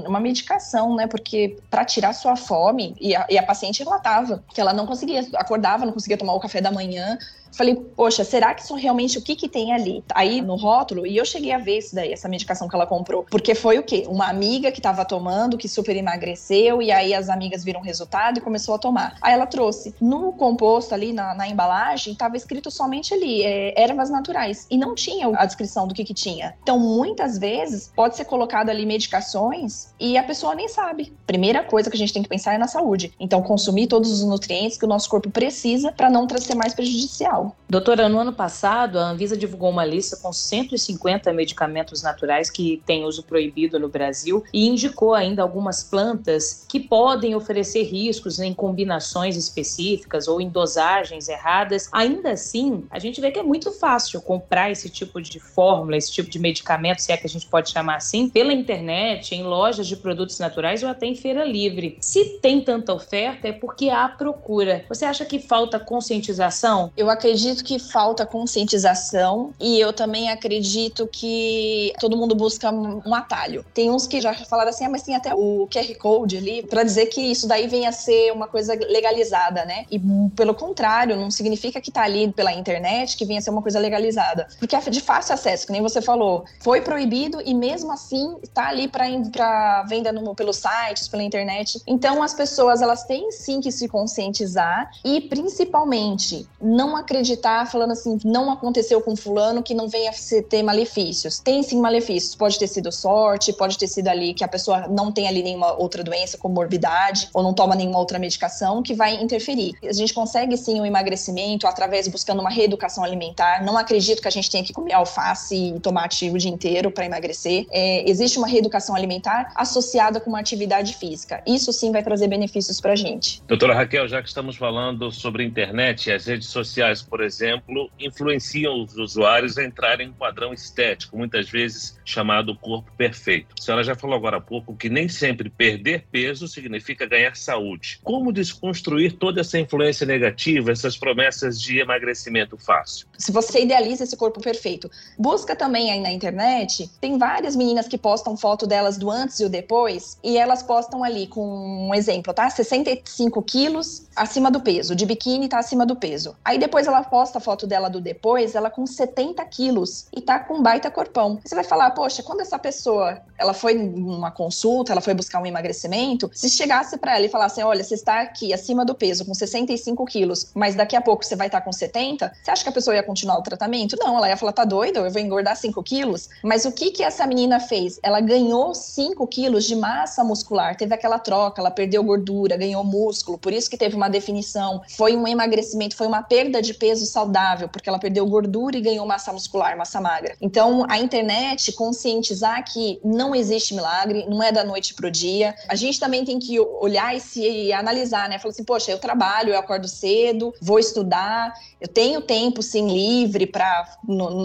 uma 0.07 0.21
medicação, 0.21 0.95
né? 0.95 1.07
Porque 1.07 1.57
para 1.71 1.85
tirar 1.85 2.13
sua 2.13 2.37
fome 2.37 2.95
e 3.01 3.17
a, 3.17 3.27
e 3.29 3.37
a 3.37 3.43
paciente 3.43 3.83
relatava 3.83 4.45
que 4.55 4.61
ela 4.61 4.73
não 4.73 4.87
conseguia, 4.87 5.27
acordava, 5.35 5.85
não 5.85 5.93
conseguia 5.93 6.04
tomar 6.17 6.35
o 6.35 6.41
café 6.41 6.61
da 6.61 6.71
manhã 6.71 7.19
Falei, 7.57 7.75
poxa, 7.75 8.25
será 8.25 8.53
que 8.55 8.63
isso 8.63 8.75
realmente 8.75 9.19
o 9.19 9.23
que 9.23 9.37
que 9.37 9.49
tem 9.49 9.73
ali? 9.73 10.03
Aí 10.15 10.41
no 10.41 10.57
rótulo, 10.57 11.07
e 11.07 11.17
eu 11.17 11.25
cheguei 11.25 11.53
a 11.53 11.59
ver 11.59 11.79
isso 11.79 11.95
daí, 11.95 12.13
essa 12.13 12.29
medicação 12.29 12.69
que 12.69 12.75
ela 12.75 12.87
comprou. 12.87 13.25
Porque 13.31 13.55
foi 13.55 13.79
o 13.79 13.83
quê? 13.83 14.05
Uma 14.09 14.29
amiga 14.29 14.73
que 14.73 14.81
tava 14.81 15.05
tomando, 15.05 15.57
que 15.57 15.69
super 15.69 15.97
emagreceu, 15.97 16.83
e 16.83 16.91
aí 16.91 17.15
as 17.15 17.29
amigas 17.29 17.65
viram 17.65 17.81
o 17.81 17.85
resultado 17.85 18.39
e 18.39 18.41
começou 18.41 18.75
a 18.75 18.79
tomar. 18.79 19.17
Aí 19.23 19.33
ela 19.33 19.47
trouxe. 19.47 19.95
No 20.01 20.33
composto 20.33 20.95
ali, 20.95 21.13
na, 21.13 21.35
na 21.35 21.49
embalagem, 21.49 22.15
tava 22.15 22.37
escrito 22.37 22.71
somente 22.71 23.15
ali, 23.15 23.43
é, 23.43 23.81
ervas 23.81 24.11
naturais. 24.11 24.67
E 24.71 24.77
não 24.77 24.95
tinha 24.95 25.31
a 25.37 25.47
descrição 25.47 25.87
do 25.87 25.95
que 25.95 26.05
que 26.05 26.15
tinha. 26.15 26.55
Então, 26.63 26.79
muitas 26.79 27.39
vezes, 27.39 27.93
pode 27.95 28.17
ser 28.17 28.25
colocado 28.25 28.71
ali 28.71 28.85
medicações 28.85 29.95
e 29.99 30.19
a 30.19 30.23
pessoa 30.23 30.55
nem 30.55 30.69
sabe. 30.69 31.13
Primeira 31.27 31.63
coisa 31.63 31.91
que 31.91 31.97
a 31.97 31.99
gente 31.99 32.13
tem 32.13 32.23
que 32.23 32.29
pensar 32.29 32.55
é 32.55 32.59
na 32.59 32.69
saúde. 32.69 33.13
Então, 33.19 33.43
consumir 33.43 33.87
todos 33.87 34.11
os 34.11 34.25
nutrientes 34.25 34.77
que 34.77 34.85
o 34.85 34.89
nosso 34.89 35.09
corpo 35.09 35.31
precisa 35.31 35.93
para 35.93 36.11
não 36.11 36.27
ser 36.39 36.55
mais 36.55 36.75
prejudicial. 36.75 37.44
Doutora, 37.69 38.09
no 38.09 38.21
ano 38.21 38.33
passado, 38.33 38.99
a 38.99 39.11
Anvisa 39.11 39.37
divulgou 39.37 39.71
uma 39.71 39.85
lista 39.85 40.17
com 40.17 40.33
150 40.33 41.33
medicamentos 41.33 42.03
naturais 42.03 42.49
que 42.49 42.83
têm 42.87 43.05
uso 43.05 43.25
proibido 43.25 43.81
no 43.81 43.89
Brasil 43.89 44.45
e 44.53 44.69
indicou 44.69 45.15
ainda 45.15 45.43
algumas 45.43 45.83
plantas 45.83 46.65
que 46.69 46.79
podem 46.79 47.35
oferecer 47.35 47.83
riscos 47.83 48.39
em 48.39 48.55
combinações 48.55 49.37
específicas 49.37 50.29
ou 50.29 50.41
em 50.41 50.49
dosagens 50.49 51.29
erradas. 51.29 51.89
Ainda 51.91 52.31
assim, 52.31 52.85
a 52.91 52.99
gente 52.99 53.21
vê 53.21 53.33
que 53.33 53.41
é 53.41 53.43
muito 53.43 53.73
fácil 53.73 54.21
comprar 54.21 54.71
esse 54.71 54.89
tipo 54.89 55.21
de 55.21 55.41
fórmula, 55.41 55.97
esse 55.97 56.13
tipo 56.13 56.31
de 56.31 56.39
medicamento, 56.39 57.01
se 57.01 57.11
é 57.11 57.17
que 57.17 57.27
a 57.27 57.31
gente 57.31 57.47
pode 57.47 57.71
chamar 57.71 57.97
assim, 57.97 58.29
pela 58.29 58.53
internet, 58.53 59.35
em 59.35 59.43
lojas 59.43 59.89
de 59.89 59.97
produtos 59.97 60.39
naturais 60.39 60.83
ou 60.83 60.89
até 60.89 61.07
em 61.07 61.17
feira 61.17 61.45
livre. 61.45 61.99
Se 62.01 62.39
tem 62.41 62.61
tanta 62.61 62.95
oferta, 62.95 63.49
é 63.49 63.53
porque 63.53 63.89
há 63.89 64.09
procura. 64.09 64.85
Você 64.89 65.05
acha 65.05 65.25
que 65.25 65.41
falta 65.41 65.81
conscientização? 65.81 66.93
Eu 66.97 67.11
acredito 67.11 67.34
acredito 67.35 67.65
que 67.65 67.81
falta 67.81 68.25
conscientização 68.25 69.53
e 69.59 69.81
eu 69.81 69.93
também 69.93 70.31
acredito 70.31 71.09
que 71.11 71.93
todo 71.99 72.17
mundo 72.17 72.33
busca 72.33 72.71
um 72.71 73.13
atalho. 73.13 73.65
Tem 73.75 73.91
uns 73.91 74.07
que 74.07 74.21
já 74.21 74.33
falaram 74.47 74.71
assim, 74.71 74.85
ah, 74.85 74.89
mas 74.89 75.03
tem 75.03 75.17
até 75.17 75.35
o 75.35 75.69
QR 75.69 75.93
Code 75.99 76.37
ali 76.37 76.63
para 76.63 76.85
dizer 76.85 77.07
que 77.07 77.21
isso 77.21 77.49
daí 77.49 77.67
venha 77.67 77.89
a 77.89 77.93
ser 77.93 78.33
uma 78.33 78.47
coisa 78.47 78.75
legalizada, 78.75 79.65
né? 79.65 79.85
E 79.91 80.01
pelo 80.37 80.55
contrário, 80.55 81.17
não 81.17 81.29
significa 81.29 81.81
que 81.81 81.91
tá 81.91 82.03
ali 82.03 82.33
pela 82.33 82.53
internet 82.53 83.17
que 83.17 83.25
venha 83.25 83.41
a 83.41 83.43
ser 83.43 83.51
uma 83.51 83.63
coisa 83.63 83.81
legalizada, 83.81 84.47
porque 84.61 84.77
é 84.77 84.81
de 84.85 85.01
fácil 85.01 85.35
acesso, 85.35 85.67
que 85.67 85.73
nem 85.73 85.83
você 85.83 86.01
falou. 86.01 86.45
Foi 86.61 86.83
proibido 86.83 87.43
e 87.45 87.53
mesmo 87.53 87.91
assim 87.91 88.37
tá 88.53 88.69
ali 88.69 88.87
para 88.87 89.83
venda 89.89 90.13
no, 90.13 90.37
pelos 90.37 90.59
sites, 90.59 91.09
pela 91.09 91.23
internet. 91.25 91.83
Então 91.85 92.23
as 92.23 92.33
pessoas 92.33 92.81
elas 92.81 93.03
têm 93.05 93.33
sim 93.33 93.61
que 93.61 93.73
se 93.73 93.89
conscientizar 93.89 94.91
e 95.05 95.23
principalmente 95.23 96.47
não 96.61 96.95
acreditar 96.97 97.24
acreditar 97.25 97.67
falando 97.67 97.93
assim, 97.93 98.19
não 98.25 98.51
aconteceu 98.53 99.01
com 99.01 99.17
fulano 99.17 99.63
que 99.63 99.75
não 99.75 99.89
venha 99.89 100.13
ter 100.49 100.63
malefícios. 100.63 101.39
Tem 101.41 101.63
sim 101.63 101.81
malefícios, 101.81 102.35
pode 102.35 102.59
ter 102.59 102.67
sido 102.67 102.93
sorte, 102.93 103.53
pode 103.53 103.79
ter 103.79 103.87
sido 103.87 104.09
ali 104.09 104.35
que 104.35 104.45
a 104.45 104.49
pessoa 104.49 104.87
não 104.89 105.11
tem 105.11 105.27
ali 105.27 105.43
nenhuma 105.43 105.73
outra 105.73 106.05
doença, 106.05 106.37
comorbidade, 106.37 107.29
ou 107.33 107.43
não 107.43 107.55
toma 107.55 107.75
nenhuma 107.75 107.99
outra 107.99 108.19
medicação 108.19 108.83
que 108.83 108.95
vai 108.95 109.15
interferir. 109.15 109.75
A 109.83 109.93
gente 109.93 110.13
consegue 110.13 110.57
sim 110.57 110.79
o 110.79 110.83
um 110.83 110.87
emagrecimento 110.87 111.67
através 111.67 112.07
buscando 112.09 112.41
uma 112.41 112.51
reeducação 112.51 113.03
alimentar. 113.03 113.65
Não 113.65 113.79
acredito 113.79 114.21
que 114.21 114.29
a 114.29 114.31
gente 114.31 114.51
tenha 114.51 114.63
que 114.63 114.73
comer 114.73 114.93
alface 114.93 115.55
e 115.55 115.81
tomate 115.81 116.31
o 116.31 116.37
dia 116.37 116.51
inteiro 116.51 116.91
para 116.91 117.07
emagrecer. 117.07 117.67
É, 117.71 118.09
existe 118.09 118.39
uma 118.39 118.47
reeducação 118.47 118.95
alimentar 118.95 119.51
associada 119.55 120.21
com 120.21 120.29
uma 120.29 120.41
atividade 120.41 120.95
física. 120.95 121.43
Isso 121.47 121.73
sim 121.73 121.91
vai 121.91 122.03
trazer 122.03 122.29
benefícios 122.29 122.81
para 122.81 122.93
a 122.93 122.97
gente. 122.97 123.43
Doutora 123.47 123.75
Raquel, 123.75 124.07
já 124.09 124.21
que 124.21 124.29
estamos 124.29 124.57
falando 124.57 125.11
sobre 125.11 125.45
internet 125.45 126.09
e 126.09 126.13
as 126.13 126.27
redes 126.27 126.49
sociais, 126.49 127.04
por 127.05 127.23
exemplo, 127.23 127.91
influenciam 127.99 128.83
os 128.83 128.97
usuários 128.97 129.59
a 129.59 129.65
entrarem 129.65 130.09
em 130.09 130.11
um 130.11 130.15
padrão 130.15 130.53
estético, 130.53 131.17
muitas 131.17 131.49
vezes 131.49 131.99
chamado 132.05 132.57
corpo 132.57 132.91
perfeito. 132.97 133.55
A 133.59 133.63
senhora 133.63 133.85
já 133.85 133.95
falou 133.95 134.17
agora 134.17 134.39
há 134.39 134.41
pouco 134.41 134.77
que 134.77 134.89
nem 134.89 135.09
sempre 135.09 135.49
perder 135.49 136.07
peso 136.11 136.49
significa 136.49 137.07
ganhar 137.07 137.37
saúde. 137.37 138.01
Como 138.03 138.33
desconstruir 138.33 139.13
toda 139.13 139.41
essa 139.41 139.59
influência 139.59 140.07
negativa, 140.07 140.73
essas 140.73 140.97
promessas 140.97 141.61
de 141.61 141.79
emagrecimento 141.79 142.57
fácil? 142.57 143.07
Se 143.19 143.33
você 143.33 143.63
idealiza 143.63 144.05
esse 144.05 144.17
corpo 144.17 144.41
perfeito, 144.41 144.91
busca 145.19 145.55
também 145.55 145.91
aí 145.91 146.01
na 146.01 146.11
internet, 146.11 146.91
tem 147.01 147.19
várias 147.19 147.55
meninas 147.55 147.89
que 147.89 147.99
postam 147.99 148.37
foto 148.37 148.67
delas 148.67 148.97
do 148.97 149.11
antes 149.11 149.41
e 149.41 149.45
o 149.45 149.49
depois, 149.49 150.19
e 150.23 150.37
elas 150.37 150.63
postam 150.63 151.05
ali 151.05 151.27
com 151.27 151.89
um 151.89 151.95
exemplo, 151.95 152.33
tá? 152.33 152.49
65 152.49 153.43
quilos 153.43 154.07
acima 154.15 154.51
do 154.51 154.61
peso, 154.61 154.95
de 154.95 155.07
biquíni 155.07 155.49
tá 155.49 155.59
acima 155.59 155.85
do 155.85 155.97
peso. 155.97 156.37
Aí 156.45 156.59
depois 156.59 156.87
ela 156.87 156.94
ela 156.95 157.05
posta 157.05 157.39
a 157.39 157.41
foto 157.41 157.67
dela 157.67 157.89
do 157.89 158.01
depois, 158.01 158.55
ela 158.55 158.71
com 158.71 158.87
70 158.87 159.45
quilos 159.47 160.07
e 160.15 160.21
tá 160.21 160.39
com 160.39 160.55
um 160.55 160.63
baita 160.63 160.91
corpão. 160.91 161.39
Você 161.45 161.55
vai 161.55 161.65
falar, 161.65 161.91
poxa, 161.91 162.23
quando 162.23 162.41
essa 162.41 162.59
pessoa, 162.59 163.21
ela 163.39 163.53
foi 163.53 163.75
numa 163.75 164.31
consulta, 164.31 164.93
ela 164.93 165.01
foi 165.01 165.15
buscar 165.15 165.41
um 165.41 165.47
emagrecimento, 165.47 166.31
se 166.33 166.49
chegasse 166.49 166.97
para 166.97 167.17
ela 167.17 167.27
e 167.27 167.29
falasse, 167.29 167.63
olha, 167.63 167.83
você 167.83 167.95
está 167.95 168.21
aqui 168.21 168.53
acima 168.53 168.85
do 168.85 168.95
peso 168.95 169.25
com 169.25 169.35
65 169.35 170.05
quilos, 170.07 170.51
mas 170.55 170.75
daqui 170.75 170.97
a 170.97 171.01
pouco 171.01 171.25
você 171.25 171.37
vai 171.37 171.49
estar 171.49 171.61
tá 171.61 171.65
com 171.65 171.73
70, 171.73 172.33
você 172.43 172.51
acha 172.51 172.63
que 172.63 172.69
a 172.69 172.73
pessoa 172.73 172.95
ia 172.95 173.03
continuar 173.03 173.39
o 173.39 173.43
tratamento? 173.43 173.97
Não, 173.99 174.17
ela 174.17 174.29
ia 174.29 174.37
falar, 174.37 174.53
tá 174.53 174.65
doido, 174.65 174.99
eu 175.01 175.11
vou 175.11 175.21
engordar 175.21 175.57
5 175.57 175.83
quilos. 175.83 176.29
Mas 176.43 176.65
o 176.65 176.73
que 176.73 176.91
que 176.91 177.03
essa 177.03 177.27
menina 177.27 177.59
fez? 177.61 177.99
Ela 178.03 178.21
ganhou 178.21 178.75
5 178.75 179.27
quilos 179.27 179.65
de 179.65 179.75
massa 179.75 180.23
muscular, 180.23 180.77
teve 180.77 180.95
aquela 180.95 181.19
troca, 181.19 181.61
ela 181.61 181.71
perdeu 181.71 182.03
gordura, 182.03 182.57
ganhou 182.57 182.85
músculo, 182.85 183.39
por 183.39 183.53
isso 183.53 183.69
que 183.69 183.77
teve 183.77 183.97
uma 183.97 184.09
definição, 184.09 184.83
foi 184.97 185.17
um 185.17 185.27
emagrecimento, 185.27 185.97
foi 185.97 186.07
uma 186.07 186.23
perda 186.23 186.63
de 186.63 186.73
peso 186.73 186.84
saudável, 187.07 187.69
porque 187.69 187.89
ela 187.89 187.99
perdeu 187.99 188.27
gordura 188.27 188.77
e 188.77 188.81
ganhou 188.81 189.07
massa 189.07 189.33
muscular, 189.33 189.77
massa 189.77 190.01
magra. 190.01 190.37
Então, 190.41 190.85
a 190.89 190.99
internet 190.99 191.73
conscientizar 191.73 192.65
que 192.65 193.01
não 193.05 193.35
existe 193.35 193.75
milagre, 193.75 194.27
não 194.29 194.43
é 194.43 194.51
da 194.51 194.65
noite 194.65 194.95
pro 194.95 195.11
dia. 195.11 195.55
A 195.69 195.75
gente 195.75 195.99
também 195.99 196.25
tem 196.25 196.39
que 196.39 196.59
olhar 196.61 197.15
e 197.17 197.21
se 197.21 197.73
analisar, 197.73 198.29
né? 198.29 198.39
Falar 198.39 198.53
assim, 198.53 198.65
poxa, 198.65 198.91
eu 198.91 198.99
trabalho, 198.99 199.53
eu 199.53 199.59
acordo 199.59 199.89
cedo, 199.89 200.53
vou 200.61 200.79
estudar, 200.79 201.53
eu 201.81 201.89
tenho 201.89 202.21
tempo 202.21 202.63
sim 202.63 202.89
livre 202.89 203.47
para 203.47 203.85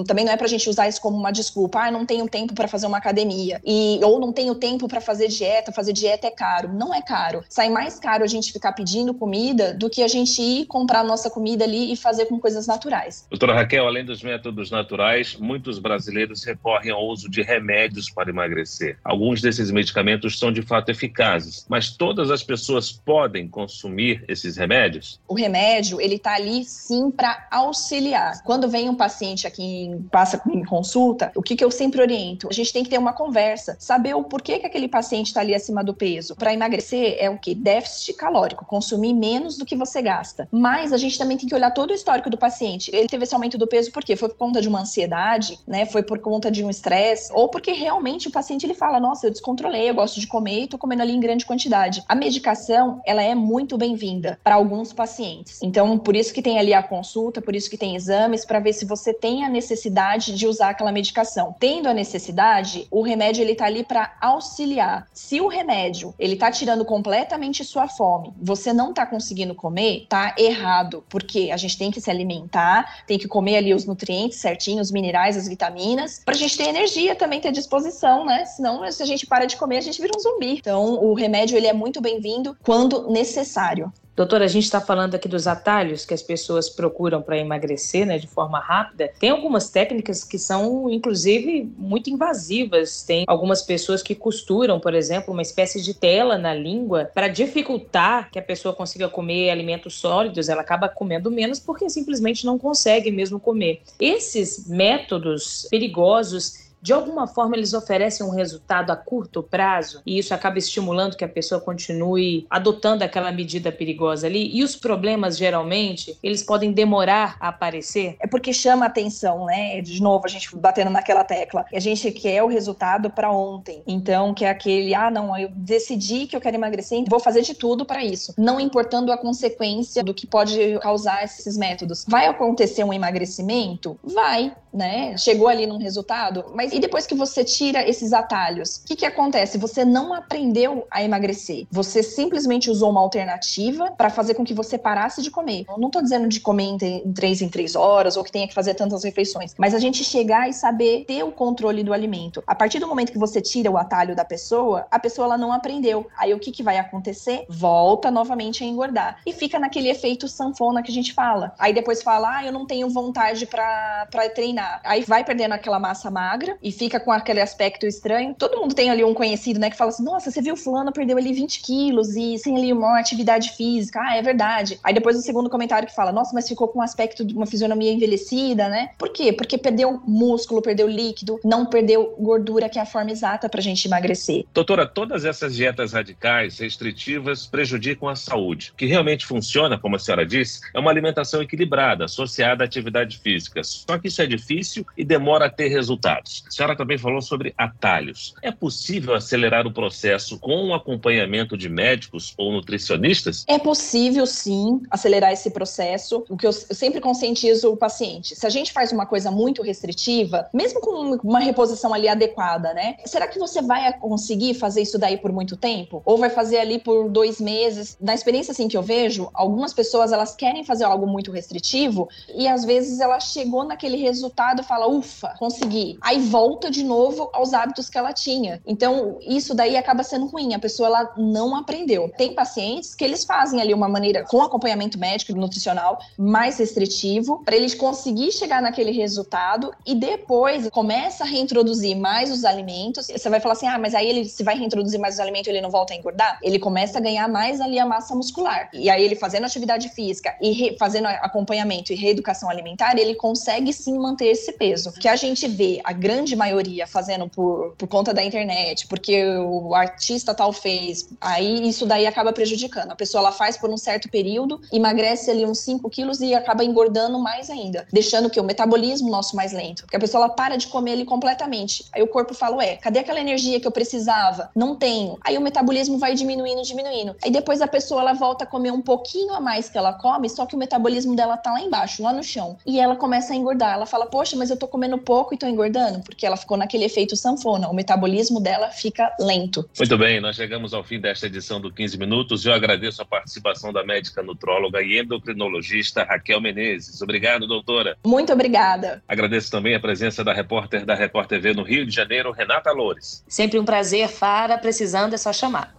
também 0.06 0.26
não 0.26 0.32
é 0.32 0.38
pra 0.38 0.48
gente 0.48 0.70
usar 0.70 0.88
isso 0.88 1.02
como 1.02 1.18
uma 1.18 1.32
desculpa, 1.32 1.80
ah, 1.80 1.92
não 1.92 2.06
tenho 2.06 2.28
tempo 2.28 2.54
para 2.54 2.68
fazer 2.68 2.88
uma 2.88 2.98
academia 2.98 3.62
e 3.66 4.00
ou 4.04 4.20
não 4.20 4.32
tenho 4.32 4.56
tempo 4.56 4.88
para 4.88 5.02
fazer 5.02 5.28
dieta, 5.28 5.72
fazer 5.72 5.94
dieta 5.94 6.28
é 6.28 6.32
caro. 6.32 6.74
Não 6.74 6.94
é 6.94 7.02
caro. 7.02 7.44
Sai 7.50 7.70
mais 7.70 8.00
caro 8.00 8.24
a 8.24 8.28
gente 8.28 8.52
ficar 8.52 8.74
pedindo 8.74 9.14
comida 9.14 9.74
do 9.74 9.90
que 9.90 10.04
a 10.04 10.08
gente 10.08 10.42
ir 10.42 10.66
comprar 10.66 11.04
nossa 11.04 11.30
comida 11.30 11.64
ali 11.64 11.92
e 11.92 11.96
fazer 11.96 12.26
com 12.30 12.40
coisas 12.40 12.68
naturais. 12.68 13.26
Doutora 13.30 13.56
Raquel, 13.56 13.88
além 13.88 14.06
dos 14.06 14.22
métodos 14.22 14.70
naturais, 14.72 15.36
muitos 15.36 15.80
brasileiros 15.80 16.44
recorrem 16.44 16.92
ao 16.92 17.06
uso 17.06 17.30
de 17.30 17.42
remédios 17.42 18.10
para 18.10 18.30
emagrecer. 18.30 18.98
Alguns 19.04 19.42
desses 19.42 19.72
medicamentos 19.72 20.38
são 20.38 20.52
de 20.52 20.62
fato 20.62 20.90
eficazes, 20.90 21.66
mas 21.68 21.92
todas 21.92 22.30
as 22.30 22.44
pessoas 22.44 22.92
podem 22.92 23.48
consumir 23.48 24.24
esses 24.28 24.58
remédios? 24.58 25.20
O 25.28 25.34
remédio, 25.34 26.00
ele 26.00 26.16
está 26.16 26.36
ali 26.36 26.64
sim 26.64 27.10
para 27.10 27.48
auxiliar. 27.50 28.44
Quando 28.44 28.70
vem 28.70 28.90
um 28.90 28.96
paciente 28.96 29.48
aqui, 29.48 29.90
passa 30.12 30.42
em 30.48 30.64
consulta, 30.64 31.32
o 31.36 31.42
que, 31.42 31.56
que 31.56 31.64
eu 31.64 31.72
sempre 31.72 32.02
oriento? 32.02 32.48
A 32.50 32.54
gente 32.54 32.74
tem 32.74 32.84
que 32.84 32.90
ter 32.90 32.98
uma 32.98 33.14
conversa, 33.14 33.76
saber 33.80 34.14
o 34.14 34.24
porquê 34.24 34.60
que 34.60 34.66
aquele 34.66 34.88
paciente 34.88 35.28
está 35.28 35.42
ali 35.42 35.56
acima 35.56 35.84
do 35.84 35.94
peso. 35.94 36.36
Para 36.36 36.54
emagrecer 36.54 37.18
é 37.20 37.30
o 37.30 37.38
que? 37.38 37.56
Déficit 37.56 38.14
calórico, 38.14 38.66
consumir 38.66 39.14
menos 39.14 39.58
do 39.58 39.66
que 39.66 39.76
você 39.76 40.02
gasta. 40.02 40.48
Mas 40.52 40.92
a 40.92 40.98
gente 40.98 41.18
também 41.18 41.38
tem 41.38 41.48
que 41.48 41.56
olhar 41.56 41.72
todo 41.72 41.92
o 41.92 41.94
histórico 41.94 42.19
do 42.28 42.38
paciente. 42.38 42.90
Ele 42.92 43.08
teve 43.08 43.24
esse 43.24 43.36
aumento 43.36 43.56
do 43.56 43.68
peso 43.68 43.92
por 43.92 44.04
quê? 44.04 44.16
Foi 44.16 44.30
por 44.30 44.38
conta 44.38 44.60
de 44.60 44.68
uma 44.68 44.82
ansiedade, 44.82 45.60
né? 45.68 45.86
Foi 45.86 46.02
por 46.02 46.18
conta 46.18 46.50
de 46.50 46.64
um 46.64 46.70
estresse, 46.72 47.32
ou 47.32 47.50
porque 47.50 47.72
realmente 47.72 48.28
o 48.28 48.32
paciente 48.32 48.66
ele 48.66 48.74
fala: 48.74 49.00
"Nossa, 49.00 49.28
eu 49.28 49.32
descontrolei, 49.32 49.92
eu 49.92 49.94
gosto 49.94 50.20
de 50.20 50.26
comer 50.26 50.64
e 50.64 50.68
tô 50.68 50.78
comendo 50.80 51.04
ali 51.04 51.14
em 51.14 51.20
grande 51.20 51.46
quantidade". 51.46 52.04
A 52.08 52.16
medicação, 52.16 53.00
ela 53.06 53.22
é 53.22 53.36
muito 53.36 53.78
bem-vinda 53.78 54.40
para 54.44 54.56
alguns 54.56 54.92
pacientes. 54.92 55.62
Então, 55.62 56.00
por 56.00 56.16
isso 56.16 56.34
que 56.34 56.42
tem 56.42 56.58
ali 56.58 56.74
a 56.74 56.82
consulta, 56.82 57.42
por 57.42 57.56
isso 57.56 57.70
que 57.70 57.78
tem 57.78 57.96
exames 57.96 58.44
para 58.44 58.60
ver 58.60 58.74
se 58.74 58.86
você 58.86 59.14
tem 59.14 59.44
a 59.44 59.50
necessidade 59.50 60.34
de 60.34 60.48
usar 60.48 60.70
aquela 60.70 60.92
medicação. 60.92 61.56
Tendo 61.60 61.88
a 61.88 61.94
necessidade, 61.94 62.88
o 62.90 63.02
remédio 63.02 63.42
ele 63.42 63.54
tá 63.54 63.66
ali 63.66 63.84
para 63.84 64.16
auxiliar. 64.22 65.08
Se 65.14 65.40
o 65.42 65.48
remédio 65.48 66.14
ele 66.18 66.36
tá 66.36 66.50
tirando 66.52 66.86
completamente 66.86 67.64
sua 67.64 67.88
fome, 67.88 68.34
você 68.42 68.74
não 68.74 68.94
tá 68.94 69.06
conseguindo 69.06 69.54
comer, 69.54 70.06
tá 70.08 70.34
errado, 70.38 71.04
porque 71.10 71.52
a 71.52 71.58
gente 71.58 71.78
tem 71.78 71.92
que 71.92 72.02
se 72.10 72.12
alimentar, 72.12 73.04
tem 73.06 73.18
que 73.18 73.28
comer 73.28 73.58
ali 73.58 73.74
os 73.74 73.86
nutrientes 73.86 74.40
certinho, 74.40 74.82
os 74.82 74.92
minerais, 74.92 75.38
as 75.38 75.48
vitaminas, 75.48 76.22
pra 76.26 76.36
gente 76.36 76.58
ter 76.58 76.68
energia 76.68 77.16
também, 77.16 77.40
ter 77.40 77.52
disposição, 77.52 78.26
né? 78.26 78.46
Senão, 78.46 78.92
se 78.92 79.04
a 79.04 79.06
gente 79.06 79.28
para 79.28 79.46
de 79.46 79.56
comer, 79.56 79.78
a 79.78 79.82
gente 79.82 80.02
vira 80.02 80.14
um 80.18 80.20
zumbi. 80.20 80.58
Então, 80.58 80.96
o 81.04 81.14
remédio 81.14 81.56
ele 81.56 81.68
é 81.68 81.74
muito 81.74 82.02
bem-vindo 82.02 82.58
quando 82.64 83.10
necessário. 83.10 83.94
Doutora, 84.20 84.44
a 84.44 84.50
gente 84.50 84.66
está 84.66 84.82
falando 84.82 85.16
aqui 85.16 85.30
dos 85.30 85.48
atalhos 85.48 86.06
que 86.06 86.14
as 86.14 86.22
pessoas 86.22 86.70
procuram 86.70 87.22
para 87.22 87.38
emagrecer 87.38 88.06
né, 88.06 88.18
de 88.18 88.28
forma 88.28 88.60
rápida. 88.60 89.10
Tem 89.18 89.30
algumas 89.30 89.70
técnicas 89.70 90.26
que 90.26 90.38
são, 90.38 90.90
inclusive, 90.90 91.72
muito 91.78 92.10
invasivas. 92.10 93.02
Tem 93.02 93.24
algumas 93.26 93.62
pessoas 93.62 94.04
que 94.04 94.14
costuram, 94.14 94.78
por 94.78 94.94
exemplo, 94.94 95.32
uma 95.32 95.42
espécie 95.42 95.82
de 95.82 95.94
tela 95.94 96.38
na 96.38 96.54
língua 96.54 97.10
para 97.14 97.30
dificultar 97.30 98.30
que 98.30 98.38
a 98.38 98.42
pessoa 98.42 98.76
consiga 98.76 99.08
comer 99.08 99.52
alimentos 99.52 99.98
sólidos. 99.98 100.50
Ela 100.50 100.64
acaba 100.64 100.90
comendo 100.90 101.32
menos 101.32 101.58
porque 101.58 101.90
simplesmente 101.90 102.46
não 102.46 102.60
consegue 102.60 103.12
mesmo 103.12 103.40
comer. 103.40 103.84
Esses 104.02 104.68
métodos 104.68 105.66
perigosos 105.72 106.69
de 106.82 106.94
alguma 106.94 107.28
forma 107.28 107.56
eles 107.56 107.74
oferecem 107.74 108.26
um 108.26 108.32
resultado 108.32 108.92
a 108.92 108.96
curto 108.96 109.44
prazo 109.44 110.02
e 110.06 110.18
isso 110.18 110.34
acaba 110.34 110.58
estimulando 110.58 111.16
que 111.16 111.24
a 111.24 111.30
pessoa 111.30 111.60
continue 111.60 112.46
adotando 112.50 113.04
aquela 113.04 113.32
medida 113.32 113.72
perigosa 113.72 114.28
ali. 114.28 114.50
E 114.56 114.64
os 114.64 114.76
problemas, 114.76 115.38
geralmente, 115.38 116.18
eles 116.24 116.44
podem 116.44 116.72
demorar 116.72 117.38
a 117.40 117.50
aparecer? 117.50 118.16
É 118.20 118.28
porque 118.28 118.54
chama 118.54 118.86
atenção, 118.86 119.46
né? 119.46 119.82
De 119.82 120.02
novo, 120.02 120.26
a 120.26 120.30
gente 120.30 120.56
batendo 120.56 120.90
naquela 120.90 121.24
tecla. 121.24 121.66
A 121.74 121.80
gente 121.80 122.12
quer 122.12 122.42
o 122.44 122.48
resultado 122.48 123.10
para 123.10 123.32
ontem. 123.32 123.84
Então, 123.86 124.34
que 124.34 124.46
é 124.46 124.50
aquele, 124.50 124.96
ah, 124.96 125.12
não, 125.12 125.38
eu 125.38 125.50
decidi 125.50 126.28
que 126.28 126.36
eu 126.36 126.42
quero 126.42 126.56
emagrecer, 126.56 126.98
então 126.98 127.10
vou 127.10 127.20
fazer 127.20 127.42
de 127.42 127.54
tudo 127.54 127.86
para 127.86 128.04
isso. 128.04 128.34
Não 128.38 128.60
importando 128.60 129.12
a 129.12 129.18
consequência 129.18 130.04
do 130.04 130.14
que 130.14 130.26
pode 130.26 130.80
causar 130.80 131.24
esses 131.24 131.58
métodos. 131.58 132.06
Vai 132.08 132.28
acontecer 132.28 132.84
um 132.84 132.94
emagrecimento? 132.94 134.00
Vai, 134.04 134.56
né? 134.74 135.18
Chegou 135.18 135.48
ali 135.48 135.66
num 135.66 135.78
resultado, 135.78 136.46
mas 136.54 136.69
e 136.74 136.80
depois 136.80 137.06
que 137.06 137.16
você 137.16 137.44
tira 137.44 137.88
esses 137.88 138.14
atalhos, 138.14 138.78
o 138.78 138.86
que, 138.86 138.96
que 138.96 139.06
acontece? 139.06 139.58
Você 139.58 139.84
não 139.86 140.14
aprendeu 140.14 140.88
a 140.92 141.04
emagrecer. 141.04 141.66
Você 141.72 142.04
simplesmente 142.04 142.70
usou 142.70 142.90
uma 142.90 143.02
alternativa 143.02 143.92
para 143.92 144.10
fazer 144.10 144.34
com 144.34 144.44
que 144.44 144.54
você 144.54 144.78
parasse 144.78 145.22
de 145.22 145.32
comer. 145.32 145.66
Eu 145.68 145.78
não 145.78 145.88
estou 145.88 146.02
dizendo 146.02 146.28
de 146.28 146.40
comer 146.40 146.64
em 146.64 147.14
três 147.14 147.42
em 147.42 147.50
três 147.50 147.76
horas 147.76 148.18
ou 148.18 148.24
que 148.24 148.32
tenha 148.32 148.48
que 148.48 148.54
fazer 148.54 148.74
tantas 148.74 149.04
refeições, 149.04 149.54
mas 149.58 149.74
a 149.74 149.80
gente 149.80 150.04
chegar 150.04 150.50
e 150.50 150.54
saber 150.54 151.06
ter 151.06 151.24
o 151.24 151.32
controle 151.32 151.84
do 151.84 151.94
alimento. 151.94 152.44
A 152.46 152.56
partir 152.56 152.80
do 152.80 152.88
momento 152.88 153.12
que 153.12 153.18
você 153.18 153.42
tira 153.42 153.72
o 153.72 153.78
atalho 153.78 154.16
da 154.16 154.26
pessoa, 154.26 154.86
a 154.92 155.00
pessoa 155.00 155.26
ela 155.26 155.38
não 155.38 155.52
aprendeu. 155.52 156.08
Aí 156.18 156.34
o 156.34 156.40
que, 156.40 156.52
que 156.52 156.64
vai 156.64 156.78
acontecer? 156.78 157.46
Volta 157.50 158.12
novamente 158.12 158.64
a 158.64 158.68
engordar. 158.68 159.22
E 159.26 159.34
fica 159.34 159.60
naquele 159.60 159.90
efeito 159.90 160.28
sanfona 160.28 160.84
que 160.84 160.92
a 160.92 160.94
gente 160.94 161.14
fala. 161.14 161.54
Aí 161.58 161.74
depois 161.74 162.04
fala, 162.04 162.38
ah, 162.38 162.46
eu 162.46 162.52
não 162.52 162.66
tenho 162.66 162.90
vontade 162.90 163.46
para 163.46 164.08
treinar. 164.34 164.82
Aí 164.84 165.04
vai 165.04 165.24
perdendo 165.24 165.54
aquela 165.54 165.80
massa 165.80 166.12
magra 166.12 166.58
e 166.62 166.72
fica 166.72 167.00
com 167.00 167.12
aquele 167.12 167.42
aspecto 167.42 167.86
estranho. 167.86 168.36
Todo 168.38 168.60
mundo 168.60 168.74
tem 168.74 168.90
ali 168.90 169.04
um 169.04 169.14
conhecido, 169.14 169.60
né, 169.60 169.70
que 169.70 169.78
fala 169.78 169.90
assim: 169.90 170.04
nossa, 170.04 170.32
você 170.32 170.42
viu 170.42 170.56
fulano 170.56 170.92
perdeu 170.92 171.18
ali 171.18 171.34
20 171.34 171.62
quilos 171.62 172.16
e 172.16 172.38
sem 172.38 172.58
ali 172.58 172.74
uma 172.74 173.00
atividade 173.00 173.52
física. 173.52 174.00
Ah, 174.02 174.18
é 174.18 174.22
verdade. 174.22 174.80
Aí 174.84 174.94
depois 174.94 175.18
o 175.18 175.22
segundo 175.22 175.50
comentário 175.50 175.88
que 175.88 175.96
fala: 175.96 176.12
nossa, 176.12 176.32
mas 176.34 176.48
ficou 176.48 176.68
com 176.68 176.80
um 176.80 176.82
aspecto 176.82 177.24
de 177.24 177.34
uma 177.34 177.46
fisionomia 177.46 177.92
envelhecida, 177.92 178.70
né? 178.70 178.90
Por 178.98 179.10
quê? 179.10 179.32
Porque 179.32 179.58
perdeu 179.58 180.02
músculo, 180.06 180.62
perdeu 180.62 180.88
líquido, 180.88 181.40
não 181.44 181.66
perdeu 181.66 182.16
gordura, 182.20 182.70
que 182.70 182.80
é 182.80 182.82
a 182.82 182.86
forma 182.86 183.12
exata 183.12 183.50
pra 183.50 183.62
gente 183.62 183.86
emagrecer. 183.86 184.46
Doutora, 184.54 184.86
todas 184.86 185.26
essas 185.26 185.56
dietas 185.56 185.94
radicais, 185.94 186.60
restritivas, 186.60 187.46
prejudicam 187.46 188.10
a 188.10 188.16
saúde. 188.16 188.72
O 188.74 188.78
que 188.78 188.86
realmente 188.86 189.26
funciona, 189.26 189.78
como 189.78 189.96
a 189.96 190.00
senhora 190.00 190.26
disse, 190.26 190.60
é 190.74 190.80
uma 190.80 190.92
alimentação 190.92 191.42
equilibrada, 191.42 192.06
associada 192.06 192.64
à 192.64 192.66
atividade 192.66 193.18
física. 193.18 193.64
Só 193.64 193.98
que 193.98 194.08
isso 194.08 194.22
é 194.22 194.28
difícil 194.28 194.86
e 194.98 195.04
demora 195.04 195.46
a 195.46 195.50
ter 195.50 195.68
resultados. 195.68 196.44
A 196.50 196.52
senhora 196.52 196.76
também 196.76 196.98
falou 196.98 197.22
sobre 197.22 197.54
atalhos. 197.56 198.34
É 198.42 198.52
possível 198.52 199.14
acelerar 199.14 199.68
o 199.68 199.72
processo 199.72 200.40
com 200.40 200.70
o 200.70 200.74
acompanhamento 200.74 201.56
de 201.56 201.70
médicos 201.70 202.34
ou 202.36 202.52
nutricionistas? 202.52 203.46
É 203.48 203.60
possível, 203.60 204.26
sim, 204.26 204.82
acelerar 204.90 205.32
esse 205.32 205.52
processo. 205.52 206.26
O 206.28 206.36
que 206.36 206.48
eu 206.48 206.52
sempre 206.52 207.00
conscientizo 207.00 207.72
o 207.72 207.78
paciente. 207.78 208.36
Se 208.36 208.48
a 208.48 208.50
gente 208.50 208.74
faz 208.74 208.92
uma 208.92 209.06
coisa 209.06 209.30
muito 209.30 209.62
restritiva, 209.62 210.50
mesmo 210.52 210.82
com 210.82 211.20
uma 211.24 211.40
reposição 211.40 211.94
ali 211.94 212.08
adequada, 212.08 212.74
né? 212.74 212.96
Será 213.06 213.28
que 213.28 213.38
você 213.38 213.62
vai 213.62 213.94
conseguir 214.00 214.56
fazer 214.56 214.82
isso 214.82 214.98
daí 214.98 215.18
por 215.18 215.32
muito 215.32 215.56
tempo? 215.56 216.02
Ou 216.04 216.18
vai 216.18 216.32
fazer 216.32 216.58
ali 216.58 216.80
por 216.80 217.10
dois 217.12 217.40
meses? 217.40 217.96
Na 218.02 218.16
experiência 218.16 218.54
assim 218.54 218.68
que 218.68 218.76
eu 218.76 218.82
vejo, 218.82 219.30
algumas 219.36 219.72
pessoas 219.72 220.12
elas 220.12 220.36
querem 220.36 220.64
fazer 220.64 220.86
algo 220.86 221.06
muito 221.06 221.32
restritivo 221.32 222.10
e 222.36 222.48
às 222.48 222.66
vezes 222.66 223.00
ela 223.00 223.20
chegou 223.20 223.64
naquele 223.64 223.98
resultado 223.98 224.62
e 224.62 224.66
fala, 224.66 224.88
ufa, 224.88 225.36
consegui. 225.38 226.00
Aí 226.02 226.18
volta 226.20 226.39
volta 226.40 226.72
de 226.72 226.86
novo 226.86 227.30
aos 227.34 227.54
hábitos 227.54 227.90
que 227.90 227.98
ela 227.98 228.14
tinha. 228.14 228.62
Então, 228.66 229.20
isso 229.22 229.54
daí 229.54 229.76
acaba 229.76 230.04
sendo 230.04 230.26
ruim, 230.28 230.54
a 230.54 230.60
pessoa 230.60 230.88
ela 230.88 231.14
não 231.18 231.54
aprendeu. 231.54 232.10
Tem 232.18 232.34
pacientes 232.34 232.96
que 232.96 233.04
eles 233.04 233.26
fazem 233.26 233.60
ali 233.60 233.74
uma 233.74 233.90
maneira 233.90 234.24
com 234.24 234.42
acompanhamento 234.42 234.98
médico 234.98 235.34
e 235.34 235.36
nutricional 235.36 236.00
mais 236.18 236.58
restritivo 236.58 237.44
para 237.44 237.58
eles 237.58 237.76
conseguir 237.76 238.32
chegar 238.32 238.62
naquele 238.62 238.92
resultado 238.92 239.74
e 239.86 239.94
depois 239.94 240.70
começa 240.70 241.26
a 241.26 241.28
reintroduzir 241.28 241.98
mais 241.98 242.32
os 242.32 242.46
alimentos. 242.46 243.08
Você 243.08 243.30
vai 243.30 243.42
falar 243.42 243.56
assim: 243.56 243.68
"Ah, 243.68 243.78
mas 243.78 243.94
aí 243.94 244.08
ele 244.08 244.24
se 244.24 244.42
vai 244.42 244.58
reintroduzir 244.58 244.98
mais 244.98 245.16
os 245.16 245.20
alimentos, 245.20 245.50
ele 245.50 245.60
não 245.60 245.70
volta 245.70 245.94
a 245.94 245.98
engordar?" 245.98 246.40
Ele 246.42 246.58
começa 246.58 247.00
a 247.00 247.02
ganhar 247.02 247.28
mais 247.28 247.60
ali 247.60 247.78
a 247.78 247.86
massa 247.86 248.16
muscular. 248.16 248.70
E 248.72 248.90
aí 248.90 249.04
ele 249.04 249.16
fazendo 249.18 249.46
atividade 249.46 249.90
física 249.90 250.34
e 250.42 250.78
fazendo 250.80 251.08
acompanhamento 251.08 251.92
e 251.92 251.98
reeducação 251.98 252.50
alimentar, 252.50 252.98
ele 252.98 253.16
consegue 253.16 253.74
sim 253.74 254.00
manter 254.00 254.28
esse 254.28 254.54
peso. 254.54 254.94
Que 254.94 255.10
a 255.10 255.18
gente 255.18 255.46
vê 255.46 255.82
a 255.84 255.92
grande 255.92 256.29
maioria 256.36 256.88
fazendo 256.88 257.28
por, 257.30 257.74
por 257.78 257.88
conta 257.88 258.14
da 258.14 258.24
internet, 258.24 258.88
porque 258.88 259.26
o 259.38 259.74
artista 259.74 260.34
tal 260.34 260.52
fez, 260.52 261.10
aí 261.20 261.68
isso 261.68 261.86
daí 261.86 262.06
acaba 262.06 262.34
prejudicando. 262.34 262.92
A 262.92 262.96
pessoa 262.96 263.22
ela 263.22 263.32
faz 263.32 263.58
por 263.58 263.70
um 263.70 263.78
certo 263.78 264.10
período, 264.10 264.62
emagrece 264.72 265.30
ali 265.32 265.46
uns 265.46 265.60
5 265.60 265.90
quilos 265.90 266.22
e 266.22 266.34
acaba 266.34 266.64
engordando 266.64 267.20
mais 267.20 267.50
ainda, 267.50 267.88
deixando 267.92 268.30
que 268.30 268.40
o 268.40 268.44
metabolismo 268.44 269.10
nosso 269.10 269.36
mais 269.36 269.52
lento. 269.52 269.84
Porque 269.84 269.98
a 269.98 270.00
pessoa 270.00 270.26
ela 270.26 270.34
para 270.34 270.58
de 270.58 270.68
comer 270.68 270.94
ali 270.94 271.06
completamente. 271.06 271.86
Aí 271.94 272.02
o 272.02 272.08
corpo 272.08 272.34
fala, 272.34 272.58
ué, 272.58 272.76
cadê 272.78 273.00
aquela 273.00 273.20
energia 273.20 273.60
que 273.60 273.68
eu 273.68 273.72
precisava? 273.72 274.50
Não 274.56 274.76
tenho. 274.76 275.18
Aí 275.22 275.38
o 275.38 275.42
metabolismo 275.42 275.98
vai 275.98 276.14
diminuindo, 276.14 276.62
diminuindo. 276.64 277.16
Aí 277.24 277.32
depois 277.32 277.62
a 277.62 277.68
pessoa 277.68 278.02
ela 278.02 278.14
volta 278.14 278.44
a 278.44 278.48
comer 278.48 278.72
um 278.72 278.82
pouquinho 278.82 279.34
a 279.34 279.40
mais 279.40 279.70
que 279.70 279.78
ela 279.78 279.94
come, 279.94 280.30
só 280.30 280.46
que 280.46 280.56
o 280.56 280.60
metabolismo 280.60 281.16
dela 281.16 281.38
tá 281.38 281.52
lá 281.52 281.62
embaixo, 281.62 282.04
lá 282.04 282.14
no 282.14 282.24
chão. 282.24 282.58
E 282.66 282.80
ela 282.80 282.96
começa 282.96 283.34
a 283.34 283.36
engordar. 283.36 283.74
Ela 283.74 283.86
fala, 283.86 284.06
poxa, 284.06 284.36
mas 284.36 284.50
eu 284.50 284.58
tô 284.58 284.68
comendo 284.68 284.98
pouco 284.98 285.34
e 285.34 285.38
tô 285.38 285.48
engordando, 285.48 286.00
porque 286.00 286.19
ela 286.26 286.38
ficou 286.38 286.58
naquele 286.58 286.86
efeito 286.86 287.16
sanfona. 287.16 287.68
O 287.70 287.74
metabolismo 287.74 288.40
dela 288.40 288.70
fica 288.70 289.12
lento. 289.20 289.68
Muito 289.78 289.98
bem, 289.98 290.20
nós 290.20 290.36
chegamos 290.36 290.74
ao 290.74 290.84
fim 290.84 291.00
desta 291.00 291.26
edição 291.26 291.60
do 291.60 291.72
15 291.72 291.98
Minutos. 291.98 292.46
Eu 292.46 292.54
agradeço 292.54 293.02
a 293.02 293.06
participação 293.06 293.74
da 293.74 293.84
médica 293.84 294.22
nutróloga 294.22 294.82
e 294.82 295.00
endocrinologista 295.00 296.04
Raquel 296.04 296.42
Menezes. 296.42 297.02
Obrigado, 297.02 297.48
doutora. 297.48 297.98
Muito 298.06 298.32
obrigada. 298.32 299.02
Agradeço 299.08 299.50
também 299.50 299.76
a 299.76 299.80
presença 299.80 300.24
da 300.24 300.34
repórter 300.34 300.86
da 300.86 300.96
Repórter 300.96 301.40
TV 301.40 301.54
no 301.54 301.64
Rio 301.64 301.86
de 301.86 301.96
Janeiro, 301.96 302.32
Renata 302.32 302.72
Loures. 302.72 303.24
Sempre 303.28 303.58
um 303.60 303.66
prazer, 303.66 304.10
Fara. 304.10 304.58
Precisando 304.58 305.14
é 305.14 305.18
só 305.18 305.32
chamar. 305.32 305.79